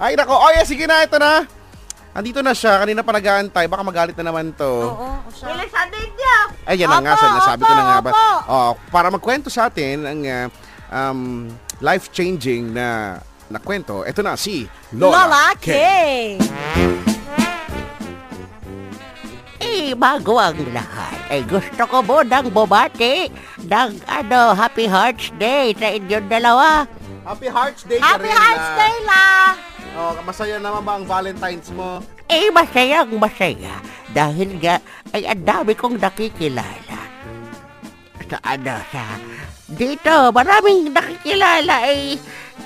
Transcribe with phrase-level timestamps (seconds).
[0.00, 0.32] Ay, nako.
[0.32, 1.44] Oh, yeah, sige na, ito na.
[2.10, 2.80] Andito na siya.
[2.80, 3.68] Kanina pa nag-aantay.
[3.68, 4.66] Baka magalit na naman to.
[4.88, 5.52] Oo, siya.
[5.52, 6.36] Bilisan ninyo!
[6.64, 7.12] Ay, yan na nga.
[7.12, 8.10] Opo, Sa, nasabi ko na nga ba.
[8.10, 10.46] opo, Oh, para magkwento sa atin ang uh,
[10.90, 11.20] um,
[11.78, 14.62] life-changing na na kwento, ito na si
[14.94, 15.68] Lola, Lola K.
[19.60, 23.26] Eh, bago ang lahat, eh gusto ko mo ng bumati
[23.60, 26.86] ng ano, Happy Hearts Day sa inyong dalawa.
[27.20, 28.78] Happy Hearts Day ka Happy rin, Hearts La.
[28.78, 29.26] Day, La!
[30.00, 32.00] Oh, masaya naman ba ang Valentine's mo?
[32.32, 33.84] Eh, masayang masaya
[34.16, 34.80] dahil nga
[35.12, 36.96] ay ang dami kong nakikilala.
[38.24, 39.04] Sa ano, sa...
[39.68, 42.16] Dito, maraming nakikilala ay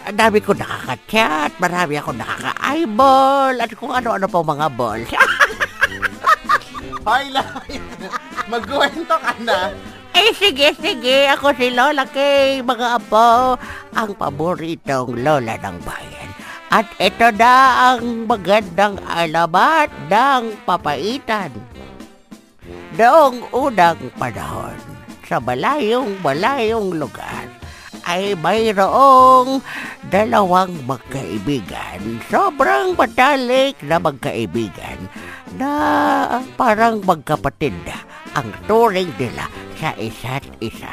[0.06, 5.10] ang dami ko nakaka-chat, marami ako nakaka-eyeball, at kung ano-ano pa mga balls.
[7.02, 7.42] Hoy, La.
[8.46, 9.74] Magkwento ka na.
[10.14, 11.26] Eh, sige, sige.
[11.34, 13.58] Ako si Lola Kay, mga apo,
[13.90, 16.13] ang paboritong Lola ng bayan.
[16.74, 17.54] At ito na
[17.94, 21.54] ang magandang alamat ng papaitan.
[22.98, 24.74] Noong unang panahon,
[25.22, 27.46] sa malayong malayong lugar,
[28.02, 29.62] ay mayroong
[30.10, 32.18] dalawang magkaibigan.
[32.26, 34.98] Sobrang matalik na magkaibigan
[35.54, 35.70] na
[36.58, 37.86] parang magkapatid
[38.34, 39.46] ang turing nila
[39.78, 40.90] sa isa't isa.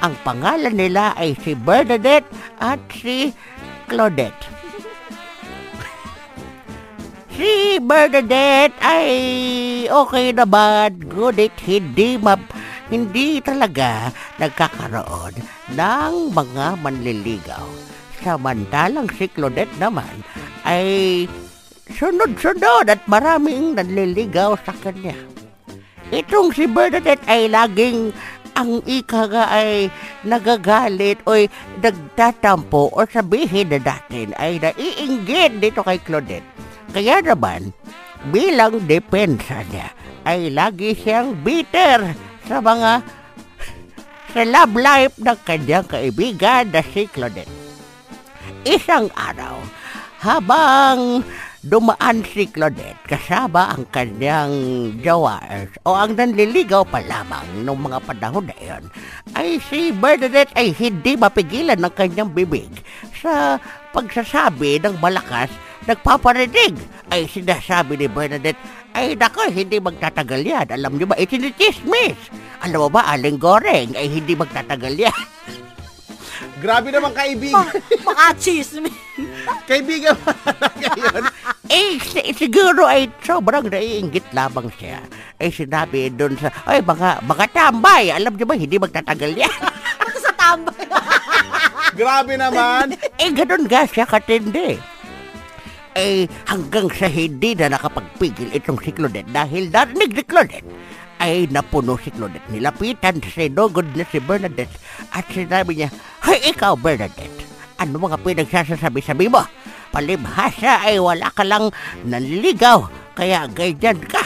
[0.00, 2.24] Ang pangalan nila ay si Bernadette
[2.56, 3.36] at si
[3.84, 4.59] Claudette.
[7.40, 9.08] Si Bernadette ay
[9.88, 12.36] okay naman, ngunit hindi map,
[12.92, 15.40] hindi talaga nagkakaroon
[15.72, 17.64] ng mga manliligaw.
[18.20, 20.20] Samantalang si Claudette naman
[20.68, 21.24] ay
[21.88, 25.16] sunod-sunod at maraming nanliligaw sa kanya.
[26.12, 28.12] Itong si Bernadette ay laging
[28.52, 29.88] ang ika nga ay
[30.28, 31.40] nagagalit o
[31.80, 36.68] nagtatampo o sabihin na natin ay naiinggit dito kay Claudette.
[36.90, 37.70] Kaya naman,
[38.34, 39.94] bilang depensa niya,
[40.26, 42.12] ay lagi siyang bitter
[42.50, 43.00] sa mga
[44.30, 47.50] sa love life ng kanyang kaibigan na si Claudette.
[48.66, 49.58] Isang araw,
[50.22, 51.22] habang
[51.62, 54.50] dumaan si Claudette kasama ang kanyang
[54.98, 58.84] jawars o ang nanliligaw pa lamang noong mga panahon na iyon,
[59.38, 62.70] ay si Bernadette ay hindi mapigilan ng kanyang bibig
[63.14, 63.62] sa
[63.94, 65.50] pagsasabi ng malakas
[65.84, 66.74] nagpaparinig
[67.08, 68.60] ay sinasabi ni Bernadette
[68.90, 70.66] ay nako, hindi magtatagal yan.
[70.68, 72.18] Alam niyo ba, itinichismis.
[72.60, 75.14] Alam mo ba, aling goreng ay hindi magtatagal yan.
[76.62, 77.64] Grabe naman kaibigan.
[78.02, 78.92] Baka chismis.
[79.70, 81.24] kaibigan mo talaga yun.
[81.70, 84.98] Eh, si- siguro ay sobrang naiingit lamang siya.
[85.38, 89.54] Eh, sinabi doon sa, ay, mga, mga tambay, alam niyo ba, hindi magtatagal yan.
[90.02, 90.82] Ito sa tambay.
[91.94, 92.98] Grabe naman.
[93.14, 94.82] eh, ganun nga siya katindi.
[95.98, 100.70] Eh, hanggang sa hindi na nakapagpigil itong si Claudette dahil narinig ni Claudette,
[101.18, 102.46] ay napuno si Claudette.
[102.46, 104.70] Nilapitan si Nogod na si Bernadette
[105.10, 105.90] at sinabi niya,
[106.22, 107.42] Hay, ikaw Bernadette,
[107.82, 109.42] ano mga pinagsasasabi-sabi mo?
[109.90, 111.74] Palibhasa ay wala ka lang
[112.06, 112.86] nanligaw,
[113.18, 114.22] kaya ganyan ka.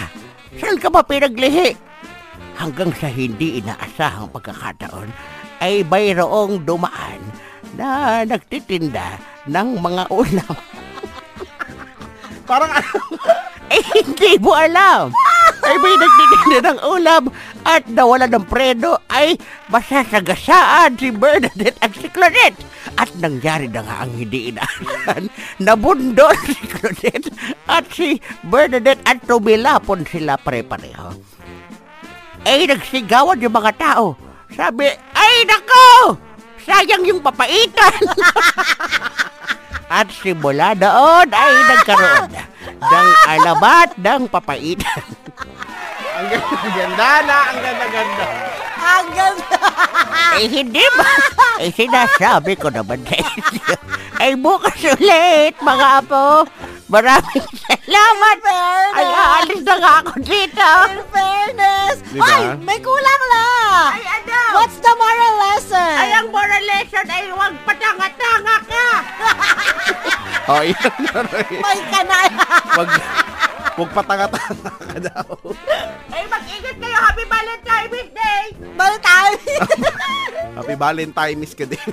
[0.61, 1.73] Saan ka ba pinaglihi?
[2.61, 5.09] Hanggang sa hindi inaasahang pagkakataon,
[5.65, 7.25] ay mayroong dumaan
[7.75, 9.17] na nagtitinda
[9.49, 10.55] ng mga ulam.
[12.45, 12.93] Parang ano,
[13.73, 15.11] Eh, hindi mo alam.
[15.65, 17.23] Ay, may nagtitinda ng ulam
[17.65, 19.33] at nawala ng preno ay
[19.73, 22.61] masasagasaan si Bernadette at si Claudette.
[23.01, 25.33] At nangyari na nga ang hindi inaasahan.
[25.65, 27.33] Nabundol si Claudette
[27.65, 31.17] at si Bernadette at tumilapon sila pare-pareho.
[32.45, 34.21] Eh, nagsigawan yung mga tao.
[34.53, 34.85] Sabi,
[35.17, 36.21] ay nako!
[36.61, 38.01] Sayang yung papaitan!
[39.89, 42.31] At simula doon ay nagkaroon
[42.81, 45.05] ng alamat ng papaitan.
[46.17, 48.27] ang ganda-ganda na, ang ganda-ganda.
[48.85, 49.59] Ang ganda.
[50.41, 51.11] eh hindi ba?
[51.63, 53.77] Eh sinasabi ko naman inyo.
[54.19, 56.47] Ay bukas ulit mga apo.
[56.89, 58.37] Maraming salamat.
[58.95, 60.71] Ay aalis na nga ako dito.
[60.93, 61.97] In fairness.
[62.13, 62.29] Di ba?
[62.31, 63.49] Ay, may kulang la.
[63.97, 64.39] Ay, ano?
[64.61, 65.95] What's the moral lesson?
[65.99, 68.34] Ay, ang moral lesson ay huwag patanga-tanga ka!
[70.45, 71.21] Oh, yun na.
[71.49, 72.29] May kanal.
[72.77, 72.91] Wag,
[73.81, 75.29] wag patanga-tanga ka daw.
[76.13, 76.97] Ay, mag-ingat kayo!
[77.01, 78.43] Happy Valentine's Day!
[78.77, 79.31] Balik tayo.
[80.61, 81.91] Happy Valentine's ka din.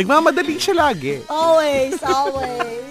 [0.00, 1.20] Nagmamadali siya lagi.
[1.28, 2.88] always, always.